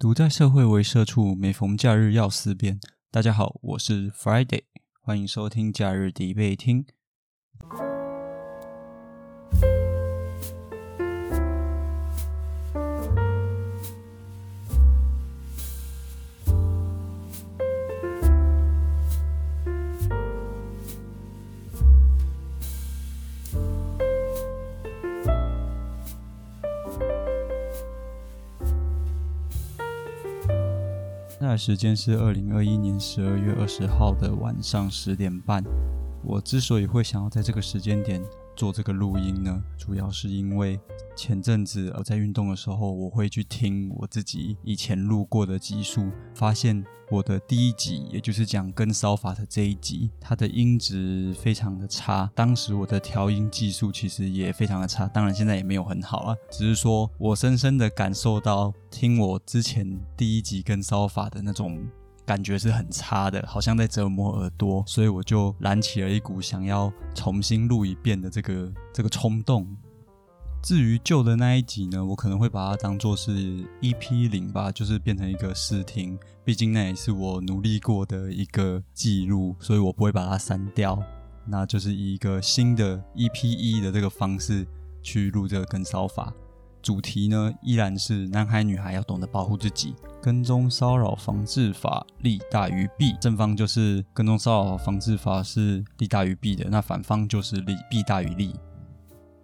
[0.00, 2.80] 独在社会为社畜，每逢假日要思变。
[3.10, 4.62] 大家好，我是 Friday，
[5.02, 6.86] 欢迎收听假日必备听。
[31.60, 35.62] 时间是二零二一年十二月二十号的晚上十点半。
[36.24, 38.18] 我之所以会想要在这个时间点
[38.60, 40.78] 做这个录音呢，主要是因为
[41.16, 52.30] 前阵子我在运动的时候，我会去听我自己以前录过的集数，发现我的第一集，也就是讲跟骚法的这一集，它的音质非常的差。
[52.34, 61.82] 当时我的调音技术其实也非常的差，当然现在也没有很好啊，只是说我深深的感受到听我之前第一集跟骚法的那种。
[62.30, 69.66] 感觉是很差的，好像在折磨耳朵，所以我就燃起了一股想要重新录一遍的这个这个冲动。
[70.62, 73.32] 至于旧的那一集呢，我可能会把它当做是
[73.80, 81.02] EP 零吧，就是变成一个试听，毕竟那也是我努力过的一个记录，所以我不会把它删掉。
[81.44, 84.64] 那就是以一个新的 EP 一的这个方式
[85.02, 86.32] 去录这个跟骚法。
[86.82, 89.94] 主题呢，依然是男孩女孩要懂得保护自己。
[90.22, 98.54] 跟踪骚扰防治法利大于弊，正方就是跟踪骚扰防治法是利大于弊的，那反方就是利弊大于利。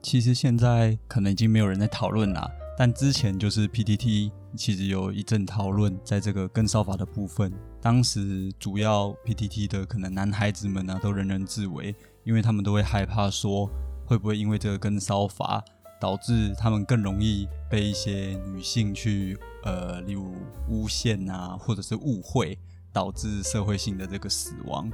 [0.03, 7.51] 其实现在可能已经没有人在讨论啦，但之前就是 PTT 其实有一阵讨论，在这个跟骚法的部分，
[7.81, 13.69] 当时主要 PTT 的可能男孩子们呢都人人自危，因为他们都会害怕说
[14.05, 15.65] 会不会因为这个跟骚法。
[16.01, 20.35] 导致他们更容易被一些女性去呃，例如
[20.69, 22.59] 诬陷啊，或者是误会，
[22.93, 24.91] 导致社会性的这个死亡。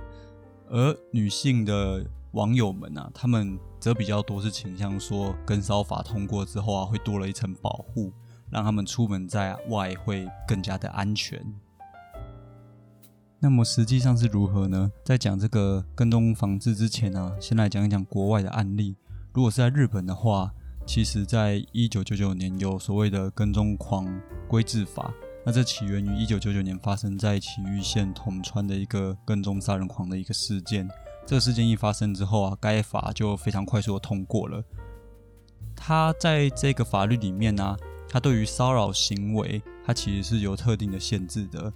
[0.68, 8.12] 而女性的网友们啊，他们则比较多是倾向说，跟骚法通过之后啊，会多了一层保护，
[8.50, 11.44] 让他们出门在外会更加的安全。
[13.38, 14.90] 那么实际上是如何呢？
[15.04, 18.96] 在讲这个跟踪防治之前呢，先来讲一讲国外的案例。
[19.34, 24.06] 如果是在日本的话，其实，在一九九九年有所谓的跟踪狂
[24.46, 25.12] 规制法，
[25.46, 30.88] 那这起源于一九九九年发生在崎玉县铜川的一个跟踪杀人狂的一个事件。
[31.24, 34.62] 这个事件一发生之后啊，该法就非常快速的通过了。
[35.74, 37.76] 它在这个法律里面呢，
[38.08, 41.72] 它对于骚扰行为，它其实是有特定的限制的。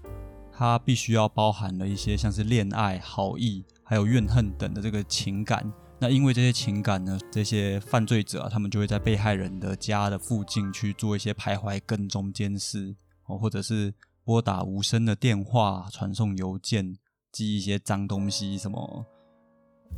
[0.53, 5.73] 它必须要包含了一些像是恋爱、好意，还有怨恨等的这个情感。
[5.99, 16.99] 那因为这些情感呢，这些犯罪者啊，他们就会在被害人的家的附近去做一些徘徊、跟踪、监视，哦，或者是拨打无声的电话、传送邮件、
[17.33, 19.07] 寄一些脏东西，什么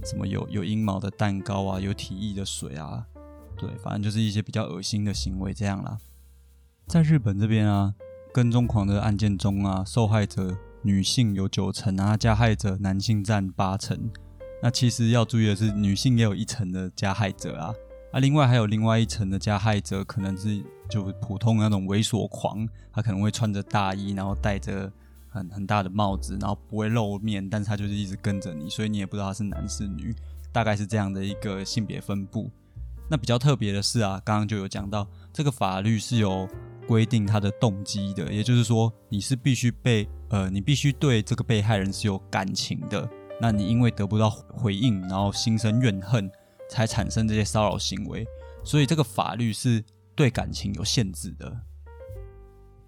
[0.05, 3.05] 什么有有阴毛的蛋糕啊，有体液的水啊，
[3.57, 5.99] 对，反正就是一些比较恶心的行为这样啦。
[6.87, 7.93] 在日本这边啊，
[8.33, 14.09] 跟踪狂的案件中啊，受害者女性有九成啊，加害者男性占八成。
[14.61, 17.73] 那其实要注意的是，女性也有一层的加害者啊，
[18.13, 20.61] 啊，另外还有另外一层的加害者，可能是
[20.91, 24.91] 就普通的那种猥琐狂，他可能会穿着大衣，然后戴着
[25.29, 30.13] 很很大的帽子，然后不会露面，但是他就是一直跟着你，所以你也不知道他是男是女，
[30.51, 32.51] 大概是这样的一个性别分布。
[33.09, 36.49] 那比较特别的是啊，刚刚就有讲到，这个法律是有
[36.87, 43.09] 规定他的动机的，也就是说，你是必须被呃，你必须对这个被害人是有感情的。
[43.41, 46.29] 那你因为得不到回应，然后心生怨恨，
[46.69, 48.27] 才产生这些骚扰行为，
[48.65, 49.85] 所以这个法律是
[50.17, 51.61] 对感情有限制的。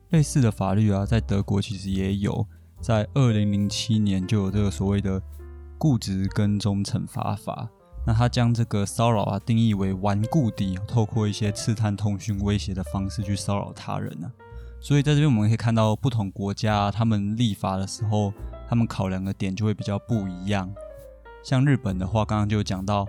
[0.08, 2.44] 类似的法律啊，在德国其实也有，
[2.80, 5.22] 在二零零七年就有这个所谓的
[5.78, 7.68] 固执跟踪惩罚法。
[8.04, 14.28] 那他将这个骚扰啊定义为顽固地透过一些刺探、通讯、威胁的方式去骚扰他人呢。
[14.80, 18.32] 所以在这边我们可以看到，不同国家他们立法的时候。
[18.70, 20.72] 他们考量的点就会比较不一样。
[21.42, 23.04] 像日本的话，刚刚就讲到，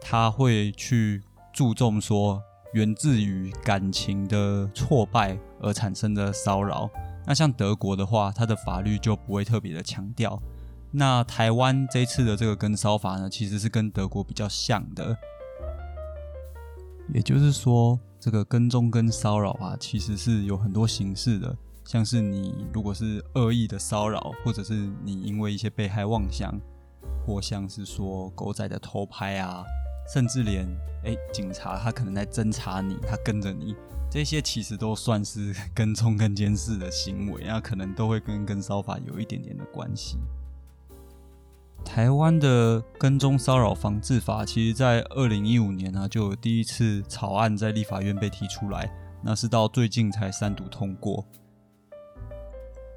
[0.00, 1.20] 他会去
[1.52, 2.40] 注重说
[2.74, 6.88] 源自于感情的挫败而产生的骚扰。
[7.26, 10.40] 那像德国的话，它的法律就不会特别的强调。
[10.92, 15.18] 那台湾这次的这个跟骚法呢，其实是跟德国比较像的。
[17.12, 21.56] 也就是说，这个跟踪跟骚扰啊，其实是有很多形式的。
[21.84, 26.54] 像是你如果是恶意的骚扰，或者是你因为一些被害妄想，
[27.26, 29.64] 或像是说狗仔的偷拍啊，
[30.12, 30.66] 甚至连
[31.04, 33.74] 哎警察他可能在侦查你，他跟着你，
[34.10, 40.18] 这些其实都算是跟踪跟监视的行为，那可能都会跟跟骚法有一点点的关系。
[41.82, 48.88] 台湾的跟踪骚扰防治法，其实在二零一五年呢，就有第一次草案在立法院被提出来，
[49.24, 51.24] 那是到最近才三读通过。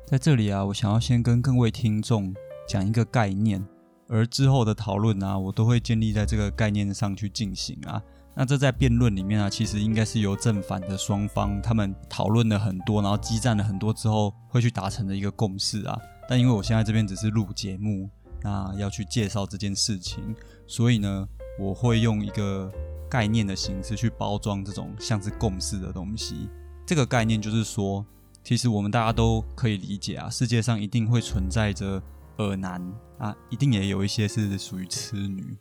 [0.06, 2.34] 在这里啊，我想要先跟各位听众
[2.68, 3.66] 讲一个概念，
[4.08, 8.02] 而之后的讨论啊，我都会建立在这个概念上去进行啊。
[8.36, 16.00] 那这在辩论里面啊，其实应该是由正反的双方他们讨论了很多，然后激战了很多之后，会去达成的一个共识啊。
[16.28, 18.10] 但因为我现在这边只是录节目。
[18.46, 20.36] 那要去介绍这件事情，
[20.68, 21.26] 所以呢，
[21.58, 22.70] 我会用一个
[23.10, 26.50] 概念的形式去包装这种像是共识的东西。
[26.86, 28.06] 这个概念就是说，
[28.44, 32.02] 其实我们大家都可以理解啊，世界上一定会存在着
[32.38, 32.82] 恶男
[33.18, 35.58] 啊，一定也有一些是属于痴女。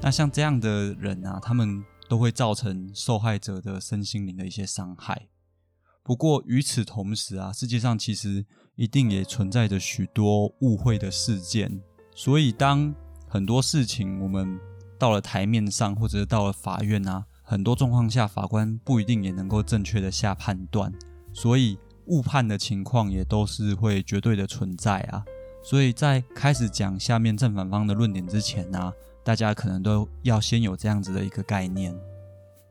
[0.00, 5.28] 那像这样的人啊，他们都会造成受害者的身心灵的一些伤害。
[6.04, 8.46] 不过与此同时啊，世界上其实
[8.76, 11.80] 一定也存在着许多误会的事件。
[12.14, 12.94] 所以，当
[13.28, 14.60] 很多事情我们
[14.98, 20.92] 到了台面上，或者是到了法院啊，很多状况下，法官不一定也能够正确的下判断，
[21.32, 25.24] 所以误判的情况也都是会绝对的存在啊。
[25.62, 31.94] 所以在开始讲下面正反方的论点之前呢，大家可能都要先有这样子的一个概念。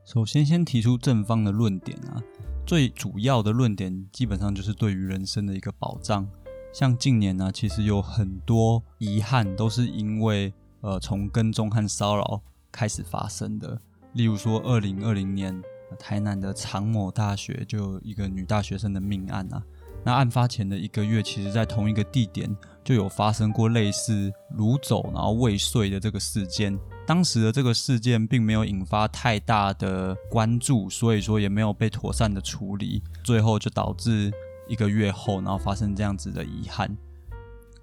[0.04, 2.22] 首先，先提出正方的论点啊，
[2.66, 6.28] 最主要的论点基本上就是对于人生的一个保障。
[6.74, 12.42] 像近年呢，其实有很多遗憾都是因为呃从跟踪和骚扰
[12.72, 13.80] 开始发生的。
[14.14, 15.62] 例如说，二零二零年
[15.98, 19.64] 台南的长某大学就有一个女大学生的命案啊。
[20.04, 26.78] 那案发前的一个月，其实在同一个地点就有发生过类似掳走然后未遂的这个事件。
[27.06, 34.32] 当时的这个事件并没有引发太大的关注，所以说也没有被妥善的处理，最后就导致。
[34.68, 36.96] 一个月后，然后发生这样子的遗憾。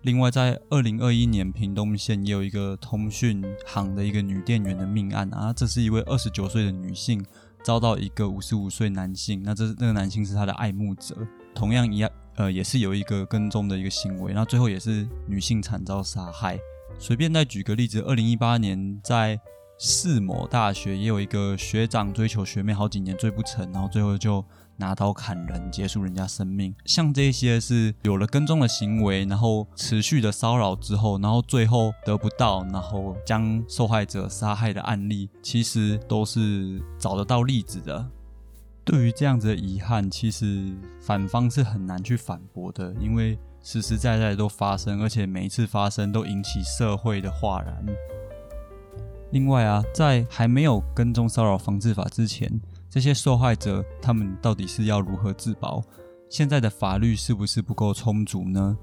[0.02, 5.52] 另外，在二零二一年，屏东县也有一个通讯行的一个女店员的命案啊。
[5.52, 7.22] 这是一位二十九岁的女性
[7.68, 11.14] 遭到一个五十五岁男性，那这那个男性是他的爱慕者，
[11.54, 14.32] 同样一样，呃，也是有一个跟踪的一个行为。
[14.32, 16.58] 那最后也是女性惨遭杀害。
[16.98, 19.38] 随便再举个例子，二零一八年在
[19.78, 24.42] 世某大学也有一个学长追求学妹好几年追不成，然后最后就。
[24.78, 38.08] 拿刀砍人，结束人家生命，像这些是有了跟踪的行为，然后持续的骚扰之后，然后最后得不到，然后将受害者杀害的案例，其实都是找得到例子的。
[38.84, 47.84] 对于这样子的遗憾，其实反方是很难去反驳的，因为实实在在都发生，而且每一次发生都引起社会的哗然。
[49.32, 52.60] 另外啊，在还没有跟踪骚扰防治法之前。
[52.90, 55.82] 这些受害者，他们到底是要如何自保？
[56.30, 58.76] 现在的法律是不是不够充足呢？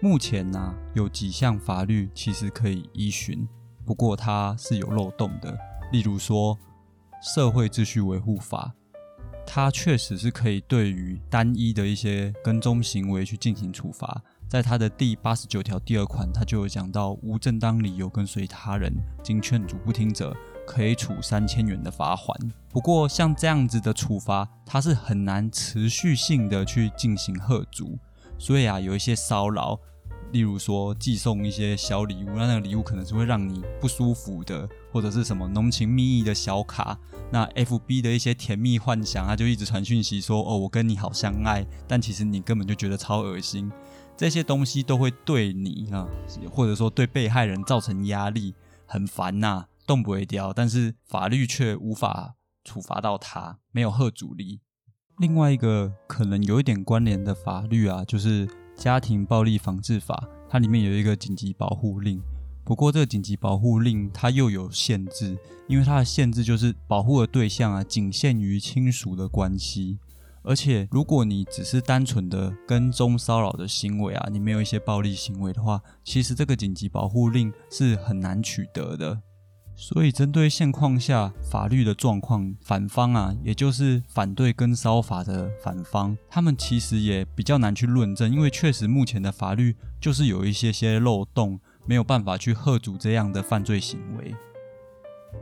[0.00, 3.46] 目前呢，有几项法律其实可以依循，
[3.84, 5.58] 不过它是有漏洞的。
[5.92, 6.56] 例如说，
[7.34, 8.72] 《社会秩序维护法》，
[9.44, 14.22] 它确实是可以对于单一的一些跟踪行为去进行处罚。
[14.48, 18.92] 在它的第八十九条第二款，它就有讲到，无正当理由跟随他人，
[19.22, 20.34] 经劝阻不听者。
[20.70, 22.38] 可以处三千元的罚款。
[22.68, 27.98] 不过，像这样子的处罚，它是很难持续性的去进行贺足。
[28.38, 29.76] 所以啊，有一些骚扰，
[30.30, 36.96] 例如说寄送一些小礼物，那那个礼物可能是会让你不舒服的，或者是什么浓情蜜意的小卡。
[37.32, 43.72] 那 F B 的一些甜蜜幻想，他就一直传讯息说：“哦，我跟你好相爱。”但其实你根本就觉得超恶心。
[44.16, 46.06] 这些东西都会对你啊，
[46.48, 48.54] 或者说对被害人造成压力，
[48.86, 49.66] 很烦呐。
[49.90, 54.60] 动不会掉，但是法律却无法处罚到他，没有贺阻力。
[55.18, 62.22] 另外一个可能有一点关联的法律啊，就是《家庭暴力防治法》，它里面有一个紧急保护令。
[62.64, 69.98] 不过这个紧急保护令它又有限制，因为它的限制就是保护的对象啊，仅限于亲属的关系。
[70.44, 79.20] 而且如果你只是单纯的跟踪骚扰的行为啊，你没有一些暴力行为的话，其实这个紧急保护令是很难取得的。
[79.82, 94.34] 所以，针对现况下法律的状况，反方啊，也就是反对跟骚法的反方，他们其实也比较难去论证，因为确实目前的法律就是有一些些漏洞，没有办法去遏阻这样的犯罪行为。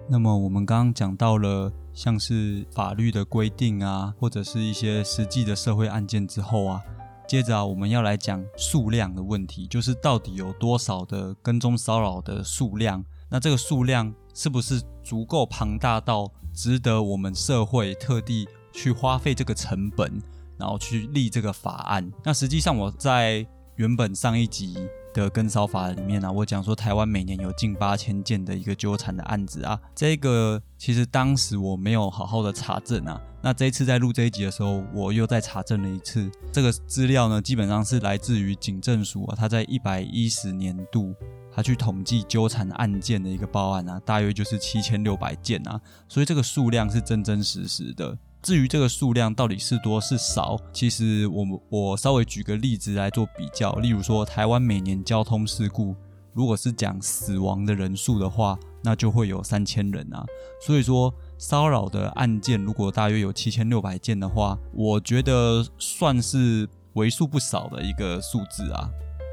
[0.08, 6.80] 那么，我们刚刚讲到了像是法律的规定啊，或者是一些实际的社会案件之后啊，
[7.26, 13.04] 接着啊，我们要来讲数量的问题，就是到底有多少的跟踪骚扰的数量。
[13.30, 20.22] 那这个数量是不是足够庞大到值得我们社会特地去花费这个成本，
[20.56, 22.08] 然后去立这个法案。
[22.22, 24.76] 那实际上我在原本上一集
[25.12, 33.20] 的跟骚法里面呢，我讲说台湾每年有近八千件的一个纠缠的案子啊，这个其实当时我没有好好的查证啊。
[33.42, 41.12] 那这一次在录这一集的时候，我又再查证了一次，这个资料呢，基本上是来自于警政署啊，它在一百一十年度。
[41.58, 48.16] 他去统计纠缠案件的一个报案啊，大约就是七千六百件啊，所以这个数量是真真实实的。
[48.40, 55.96] 至于这个数量到底是多是少，其实我我稍微举个例子来做比较，例如说台湾每年交通事故，
[56.32, 60.24] 如果是讲死亡的人数的话，那就会有三千人啊。
[60.64, 68.88] 所以说骚扰的案件如果大约有七千六百件的话，我觉得算是为数不少的一个数字啊。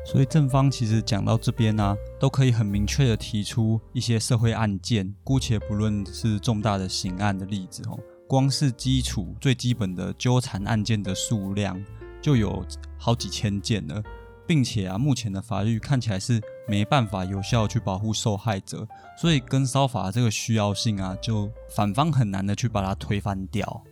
[0.05, 11.83] 所以正方其实讲到这边呢，都可以很明确的提出一些社会案件，姑且不论是重大的刑案的例子哦，光是基础最基本的纠缠案件的数量
[12.21, 12.63] 就有
[12.99, 14.01] 好几千件了，
[14.45, 18.87] 并且啊，目前的法律看起来是没办法有效去保护受害者，
[19.19, 23.83] 所以跟骚法这个需要性啊，就反方很难的去把它推翻掉。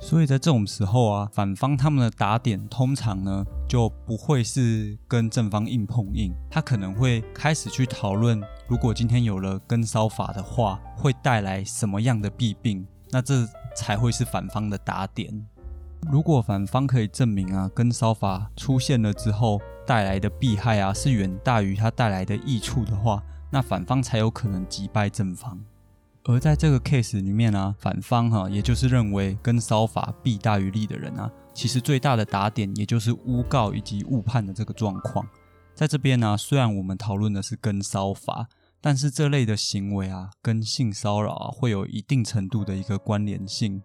[0.00, 15.46] 所以在这种时候啊，反方他们的打点通常呢就不会是跟正方硬碰硬，他可能会开始去讨论，如果今天有了跟骚法的话，会带来什么样的弊病，那这才会是反方的打点。
[16.10, 25.60] 如果反方可以证明啊，跟骚法出现了之后带来的弊害啊是远大于它带来的益处的话，那反方才有可能击败正方。
[26.24, 35.26] 而在这个 case 里面呢，反方哈，也就是认为跟骚法弊大于利的人啊，其实最大的打点也就是诬告以及误判的这个状况。
[35.74, 38.46] 在这边呢，虽然我们讨论的是跟骚法，
[38.82, 43.82] 但是这类的行为啊，跟性骚扰啊，会有一定程度的一个关联性。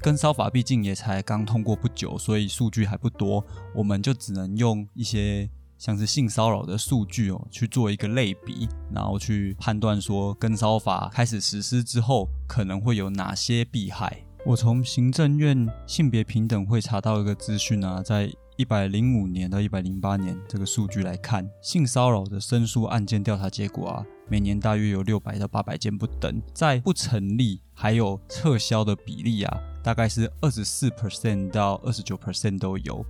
[0.00, 3.44] 跟骚法毕竟也才刚通过不久，所以数据还不多，
[3.74, 5.48] 我们就只能用一些。
[5.80, 14.22] 像是性骚扰的数据哦，去做一个类比，然后去判断说跟骚法开始实施之后可能会有哪些弊害。
[14.44, 33.02] 我从行政院性别平等会查到一个资讯啊，在一百零五年到一百零八年这个数据来看，性骚扰的申诉案件调查结果啊，每年大约有六百到八百件不等，在不成立还有撤销的比例啊，大概是二十四 percent 到二十九 percent 都有。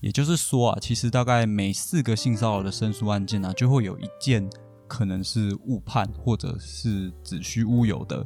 [0.00, 4.48] 也就是说啊，其实大概每四个性骚扰的申诉案件呢，就会有一件
[4.86, 8.24] 可能是误判或者是子虚乌有的。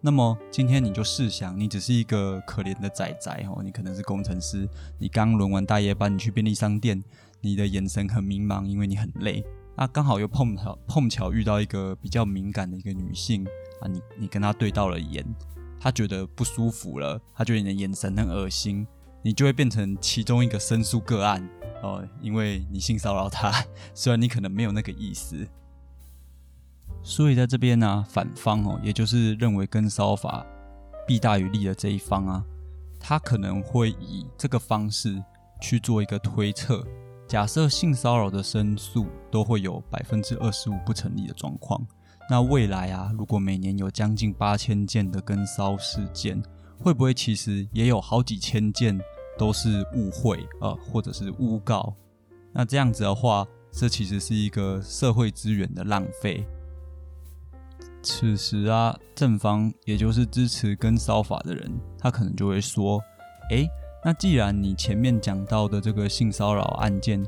[0.00, 4.66] 那么今天你就试想，你只是一个可怜的仔仔哦，你可能是工程师，
[4.98, 7.02] 你刚轮完大夜班，你去便利商店，
[7.42, 9.44] 你的眼神很迷茫，因为你很累。
[9.76, 13.46] 那刚好又碰巧碰巧遇到一个比较敏感的一个女性
[13.82, 15.22] 啊，你你跟她对到了眼，
[15.78, 18.86] 她觉得不舒服了，她觉得你的眼神很恶心。
[19.22, 21.46] 你就会变成其中一个申诉个案
[21.82, 23.52] 哦，因为你性骚扰他，
[23.94, 25.46] 虽然你可能没有那个意思。
[27.02, 30.46] 所以在这边呢，反方哦，也就是认为跟骚法
[31.06, 32.44] 弊大于利的这一方啊，
[32.98, 35.22] 他可能会以这个方式
[35.60, 36.86] 去做一个推测：
[37.26, 41.86] 假设性骚扰的申诉都会有百分之二十五不成立的状况，
[42.28, 46.42] 那未来啊，如果每年有将近八千件的跟骚事件。
[46.82, 48.98] 会不会其实也有好几千件
[49.38, 51.94] 都是误会啊，或者是诬告？
[52.52, 56.46] 那这样子的话，这其实是一个社会资源的浪费。
[58.02, 62.98] 此时啊，正方也就是支持跟骚法的人，他可能就会说：
[63.50, 63.68] 诶，
[64.02, 67.22] 那既然你前面讲到的这个性骚扰案件，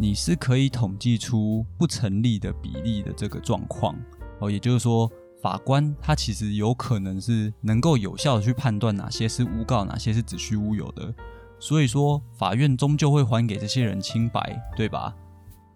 [0.00, 3.94] 你是可以统计出不成立的比例的这个状况
[4.40, 5.10] 哦，也就是说。
[5.42, 11.14] 法官他其实有可能是能够有效的去判断哪些是诬告，哪些是子虚乌有的，
[11.60, 15.14] 所以说法院终究会还给这些人清白，对吧？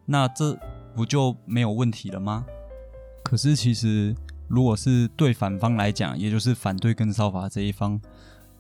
[0.07, 0.59] 那这
[0.97, 2.45] 不就没有问题了吗？
[3.23, 4.15] 可是其实
[4.49, 8.01] 如果是对反方来讲，也就是反对跟烧法这一方，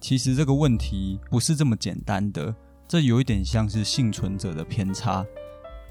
[0.01, 2.55] 其实这个问题不是这么简单的，
[2.87, 5.25] 这有一点像是幸存者的偏差。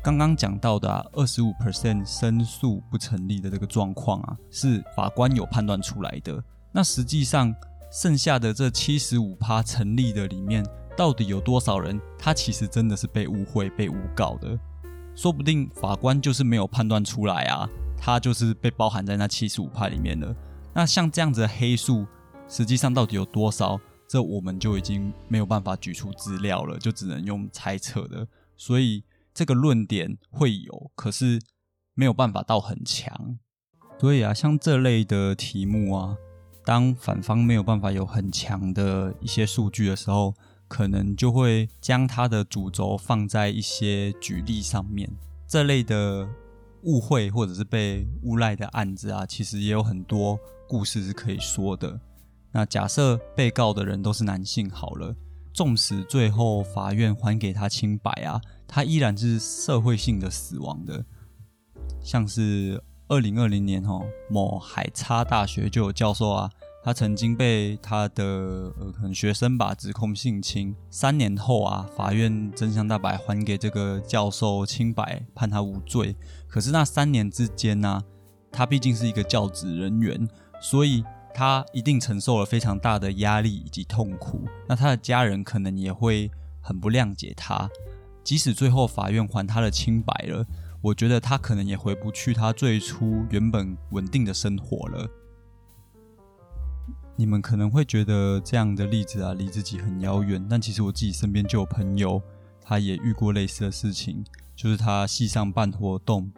[0.01, 6.41] 刚刚讲到的二十五 percent 申诉不成立的这个状况啊，是法官有判断出来的。
[6.71, 7.53] 那实际上
[7.91, 10.65] 剩下的这七十五趴成立的里面，
[10.95, 14.57] 到底有多少人他其实真的是被误会、被诬告的？
[15.15, 20.33] 说不定法官就是没有判断出来啊，他就是被包含在那七十五趴里面的。
[20.73, 22.05] 那像这样子的黑数，
[22.47, 23.77] 实际上到底有多少？
[24.07, 28.25] 这我们就已经没有办法举出资料了，就只能用猜测的。
[28.55, 29.03] 所以。
[29.39, 31.39] 这个论点会有，可是
[31.93, 33.39] 没有办法到很强。
[33.97, 36.17] 所以啊，像这类的题目啊，
[36.65, 40.33] 当反方没有办法有很强的一些数据的时候，
[40.67, 45.09] 可能就会将他的主轴放在一些举例上面。
[45.47, 46.27] 这类的
[46.83, 51.97] 误会或者是被诬赖的案子啊，其实也有很多故事是可以说的。
[52.51, 55.15] 那假设被告的人都是男性好了，
[55.53, 61.03] 纵使最后法院还给他清白啊，他依然是社会性的死亡的。
[62.01, 66.49] 像是二零二零年哦，某海叉大学就有教授啊，
[66.83, 68.23] 他曾经被他的
[68.79, 76.15] 呃可能学生吧指控性侵，三年后啊，法院真相大白还给这个教授清白，判他无罪。
[76.47, 78.01] 可是那三年之间呢，
[78.51, 80.29] 他毕竟是一个教职人员，
[80.61, 81.03] 所以。
[81.31, 87.69] 他一定承受了非常大的压力以及痛苦，那他的家人可能也会很不谅解他。
[88.29, 90.45] 即使最后法院还他的清白了，
[90.81, 95.09] 我觉得他可能也回不去他最初原本稳定的生活了。
[97.15, 102.21] 你们可能会觉得这样的例子啊离自己很遥远，但其实我自己身边就有朋友，
[102.61, 104.23] 他也遇过类似的事情，
[104.55, 106.31] 就是他系上办活动，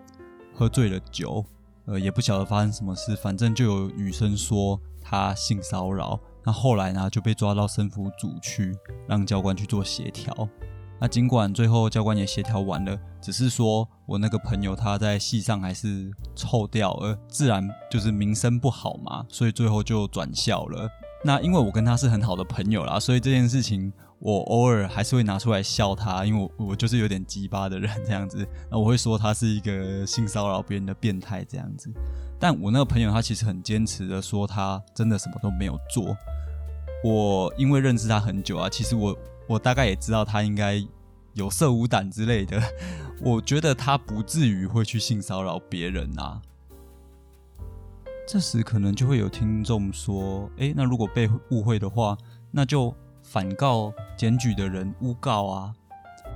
[0.54, 1.46] 喝醉了酒。
[1.88, 8.74] 呃，也不晓得发生什么事，反正就有女生说他性骚扰，那后来呢就被抓到生辅组去，
[9.10, 10.48] 让教官去做协调。
[11.02, 20.88] 那尽管最后教官也协调完了，只是说我那个朋友他在戏上还是臭掉，而自然就是名声不好嘛，所以最后就转校了。
[21.26, 23.92] 那因为我跟他是很好的朋友啦，所以这件事情。
[24.24, 31.92] 我偶尔还是会拿出来笑他，因为我我就是有点鸡巴的人这样子，那我会说他是一个性骚扰别人的变态这样子。
[32.40, 36.16] 但我那个朋友他其实很坚持的说他真的什么都没有做。
[37.04, 39.18] 我因为认识他很久啊，其实我
[39.52, 40.84] 我大概也知道他应该
[41.34, 42.62] 有色无胆之类的。
[43.22, 46.42] 我觉得他不至于会去性骚扰别人啊。
[48.28, 52.18] 这时可能就会有听众说：“诶，那如果被误会的话，
[52.52, 52.94] 那就。”
[53.24, 55.74] 反告检举的人诬告啊，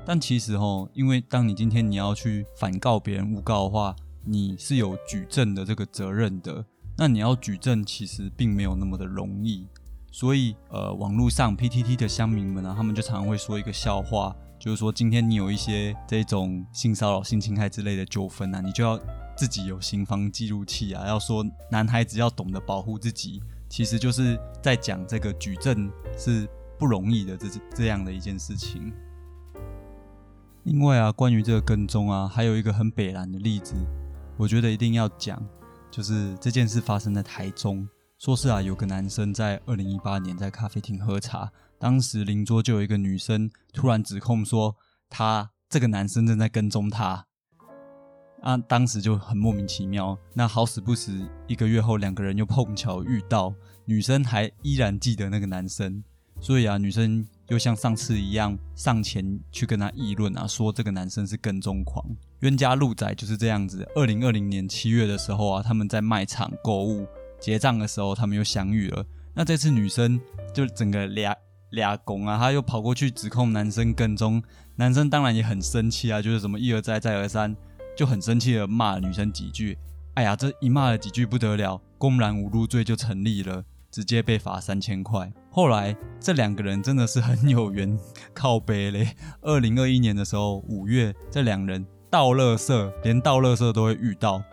[0.06, 3.94] 但其实吼，因为当你今天你要去反告别人诬告的话，
[4.24, 6.64] 你是有举证的这个责任的。
[6.96, 9.68] 那你要举证，其实并没有那么的容易。
[10.16, 18.98] 所以，呃，网络上 PTT 的乡民们啊，他们就常常会说一个笑话，就是说今天你有一些这种性骚扰、性侵害之类的纠纷啊，你就要
[19.36, 26.48] 自己有刑房记录器啊，要说男孩子要懂得保护自己，其实就是在讲这个举证是。
[26.78, 28.92] 不容易的，这是这样的一件事情。
[30.64, 33.74] 另外啊，关于这个跟踪啊，还有一个很北然的例子，
[34.36, 35.42] 我觉得一定要讲，
[35.90, 37.88] 就是这件事发生在台中。
[38.18, 44.76] 说是啊，有个男生在二零一八年在咖啡厅喝茶，当时邻桌就有一个女生突然指控说，
[45.10, 47.26] 他这个男生正在跟踪她。
[48.42, 50.18] 啊，当时就很莫名其妙。
[50.34, 53.54] 那好死不死，一个月后两个人又碰巧遇到，
[53.86, 56.04] 女生还依然记得那个男生。
[56.40, 62.06] 所以啊，女生又像上次一样上前去跟他议论啊，说这个男生是跟踪狂。
[62.40, 63.86] 冤家路窄就是这样子。
[63.96, 67.08] 二零二零年七月的时候啊，他们在卖场购物
[67.46, 69.06] 结账的时候，他们又相遇了。
[69.36, 70.20] 那这次女生
[70.52, 71.36] 就整个俩
[71.70, 74.42] 俩拱啊，她又跑过去指控男生跟踪，
[74.78, 77.56] 男生当然也很生气啊，就是什么一而再再而三，
[77.96, 79.78] 就很生气的骂女生几句。
[80.16, 83.64] 哎呀，这一骂了几句不得了，公然侮辱罪就成立了。
[83.92, 85.32] 直接被罚三千块。
[85.52, 87.96] 后来这两个人真的是很有缘，
[88.34, 89.16] 靠背嘞。
[89.42, 94.44] 二零二一年的时候，五月，这两人倒垃圾，连倒垃圾都会遇到。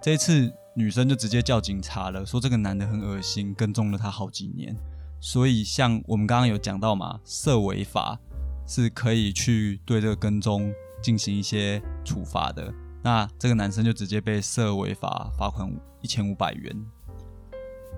[0.00, 4.76] 这次女生就直接叫警察了，说这个男的很恶心，跟踪了她好几年。
[5.20, 8.16] 所以像我们刚刚有讲到嘛，涉违法
[8.64, 12.72] 是可以去对这个跟踪进行一些处罚的。
[13.02, 15.68] 那这个男生就直接被涉违法罚款
[16.00, 16.72] 一千五百元。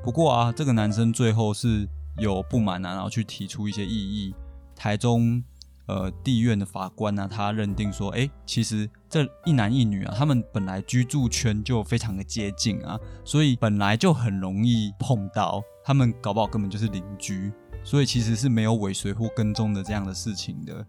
[0.03, 4.35] 不过啊，这个男生最后是有不满啊，然后去提出一些异议。
[4.75, 5.45] 台中
[5.91, 20.87] 呃地院的法官呢，他认定说，哎，其实这一男一女啊，他们本来居住圈就非常的接近啊，所以本来就很容易碰到，他们搞不好根本就是邻居，所以其实是没有尾随或跟踪的这样的事情的。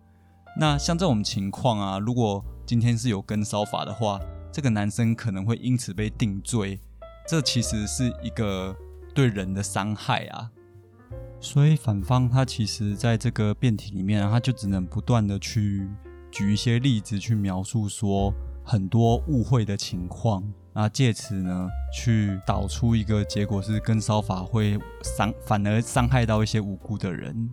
[0.60, 4.20] 那像这种情况啊，如果今天是有跟骚法的话，
[4.52, 6.80] 这个男生可能会因此被定罪，
[7.28, 8.76] 这其实是一个。
[9.14, 10.50] 对人的伤害啊，
[11.44, 15.90] 所以反方他其实在这个辩题里面，他就只能不断的去
[16.32, 18.32] 举一些例子去描述说
[18.64, 27.50] 很多误会的情况，那借此呢去导出一个结果是跟骚法会伤反而伤害到一些无辜的人。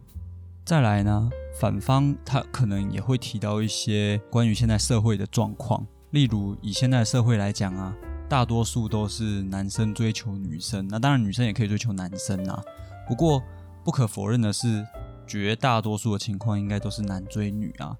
[0.66, 7.96] 再来呢，反方他可能也会提到一些关于现在社会的状况，例如以现在社会来讲啊。
[8.28, 12.62] 大多数都是男生追求女生，那当然女生也可以追求男生啊。
[13.08, 13.42] 不过
[13.88, 14.86] 不可否认的是，
[15.26, 17.96] 绝大多数的情况应该都是男追女啊。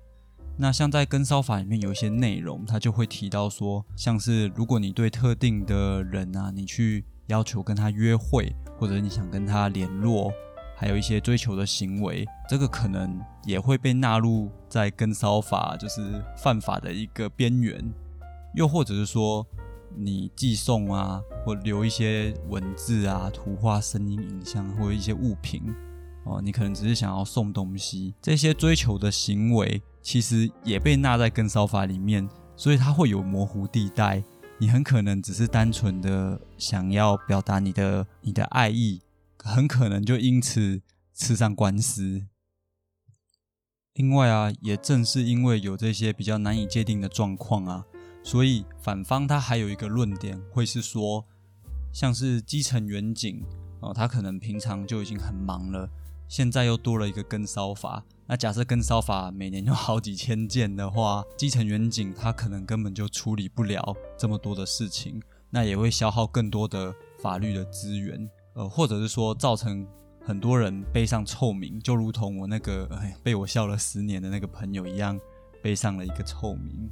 [0.59, 10.31] 那像在跟骚法里面有一些内容，他就会提到说，像是如果你对特定的人啊，你去要求跟他约会，或者你想跟他联络，
[10.77, 17.83] 还有一些追求的行为，这个可能也会被纳入在跟骚法就是犯法的一个边缘。
[18.53, 19.47] 又或者是说，
[19.97, 25.63] 你寄送啊，或留一些文字啊、图画、声音、影像，或者一些物品
[26.25, 34.23] 哦，你可能只是想要送东西，这些追求的行为其实也被纳在跟骚法里面，所以它会有模糊地带。
[34.61, 39.01] 你很可能只是单纯的想要表达你的你的爱意，
[39.39, 40.83] 很可能就因此
[41.15, 42.27] 吃上官司。
[43.95, 47.85] 另外啊，也正是因为有这些比较难以界定的状况啊。
[48.23, 51.25] 所以反方他还有一个论点，会是说，
[51.93, 53.43] 像是基层员警
[53.81, 55.89] 哦，他可能平常就已经很忙了，
[56.29, 58.05] 现在又多了一个跟骚法。
[58.27, 69.87] 那假设跟骚法每年有好几千件的话，基层员警他可能根本就处理不了这么多的事情，那也会消耗更多的法律的资源，呃，或者是说造成
[70.21, 72.87] 很多人背上臭名，就如同我那个
[73.23, 75.19] 被我笑了十年的那个朋友一样，
[75.63, 76.91] 背上了一个臭名。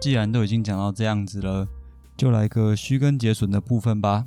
[0.00, 1.66] 既然都已经讲到这样子了，
[2.16, 4.26] 就来个虚根结损的部分吧。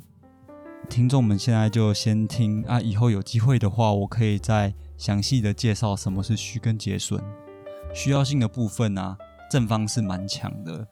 [0.88, 7.22] 听众们现在就先听啊，以后有机会的话，我可以再详细的介绍什么是虚根结损。
[7.94, 9.16] 需要性的部分啊，
[9.50, 10.86] 正方是蛮强的，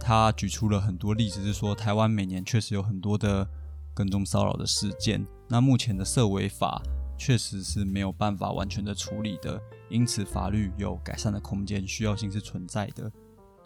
[0.00, 3.46] 他举出了很多例子，是说台湾每年确实有很多的
[3.94, 5.26] 跟踪骚扰的事件。
[5.48, 6.82] 那目前的涉违法
[7.18, 13.10] 确实是没有办法完全的处理的，因此法律有改善的空间，需要性是存在的。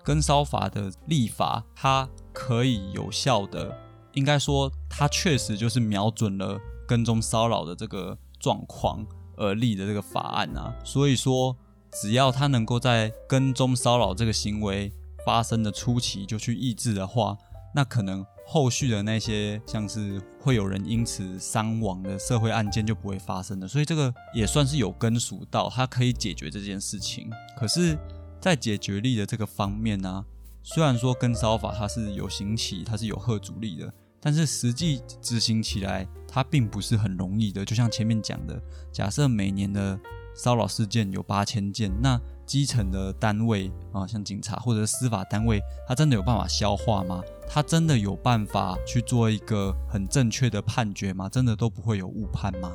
[0.04, 3.76] 跟骚法的立法，它可以有效的，
[4.12, 9.04] 应该说它确实就是瞄准了跟踪骚扰的这个状况
[9.36, 10.74] 而立的这个法案啊。
[10.82, 11.54] 所以说，
[11.92, 14.90] 只要它能够在跟踪骚扰这个行为
[15.26, 17.36] 发生的初期就去抑制的话，
[17.74, 23.68] 那可能后续的那些像是会有人因此伤亡的社会案件就不会发生的。
[23.68, 27.28] 所以这个也算是有根属到，它可以解决这件事情。
[27.58, 27.98] 可是。
[28.40, 30.24] 在解决力的这个方面呢，
[30.62, 37.64] 虽然说跟骚法它是有行起，它是有贺阻力的，但是实际执行起来它并不是很容易的。
[37.64, 38.60] 就像前面讲的，
[38.92, 39.98] 假设每年的
[40.34, 47.22] 骚扰事件有八千件，那基层的单位啊，像警察或者司法单位，他真的有办法消化吗？
[47.46, 51.28] 他真的有办法去做一个很正确的判决吗？
[51.28, 52.72] 真的都不会有误判吗？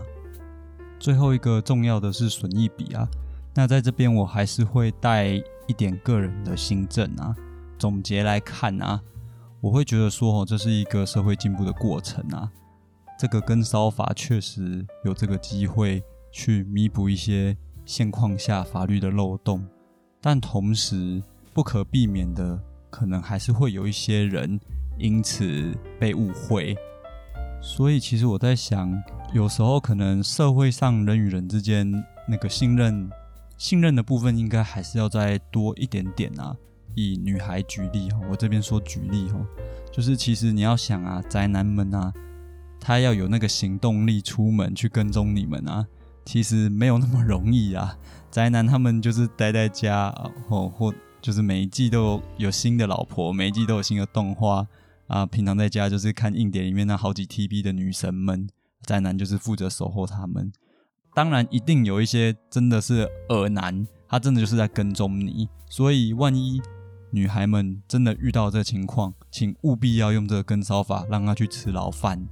[1.00, 3.08] 最后一个重要的是损益比啊，
[3.54, 5.42] 那在这边我还是会带。
[5.66, 7.34] 一点个人的心证啊，
[7.80, 9.02] 总结来看啊，
[9.62, 12.52] 我会觉得说哦，这是一个社会进步的过程啊。
[13.18, 19.66] 这个跟烧法确实有这个机会去弥补一些现况下法律的漏洞，
[20.20, 24.60] 但同时不可避免的，可能还是会有一些人
[24.98, 26.76] 因此被误会。
[27.62, 28.94] 所以其实我在想，
[29.32, 31.90] 有时候可能社会上人与人之间
[32.28, 33.10] 那个信任。
[33.64, 36.54] 信任的部分应该还是要再多一点点啊。
[36.96, 39.40] 以女孩举例哈，我这边说举例哈，
[39.90, 42.12] 就是其实你要想啊，宅男们啊，
[42.78, 45.88] 他要有那个行动力出门去跟踪你们啊，
[46.26, 47.98] 其实没有那么容易啊。
[48.30, 50.14] 宅男他们就是待在家，
[50.50, 54.68] 哦或就是每一季都有新的老婆，每一季都有新的动画
[55.08, 55.26] 啊。
[55.26, 58.46] 平常在家就是看硬碟里面那好几 TB 的女神们，
[58.86, 60.52] 宅男就是负责守候他们。
[61.16, 65.48] 当然，一定有一些真的是恶男，他真的就是在跟踪你。
[65.70, 66.60] 所以，万一
[67.12, 72.28] 女孩们真的遇到这情况，请务必要用这个跟骚法，让他去吃牢饭。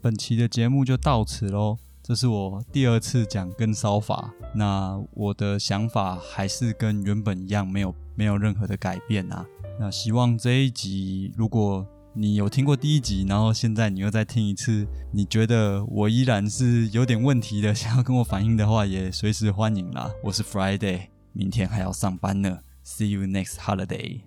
[0.00, 4.32] 本期的节目就到此喽，这是我第二次讲跟骚法。
[4.54, 9.44] 那我的想法还是跟原本一样，没有没有任何的改变啊。
[9.80, 11.84] 那希望这一集如果。
[12.18, 20.10] 你有听过第一集，然后现在你又再听一次，你觉得我依然是有点问题的，想要跟我反映的话，也随时欢迎啦。
[20.24, 22.60] 我是 Friday，明天还要上班呢。
[22.82, 24.25] See you next holiday。